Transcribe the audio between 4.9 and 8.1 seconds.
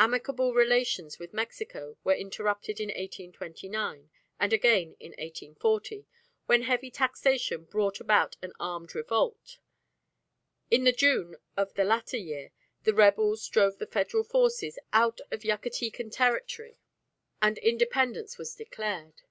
in 1840, when heavy taxation brought